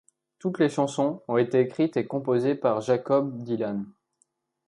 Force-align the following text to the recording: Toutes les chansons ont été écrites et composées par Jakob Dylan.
Toutes 0.39 0.57
les 0.57 0.67
chansons 0.69 1.21
ont 1.27 1.37
été 1.37 1.59
écrites 1.59 1.95
et 1.95 2.07
composées 2.07 2.55
par 2.55 2.81
Jakob 2.81 3.37
Dylan. 3.43 3.85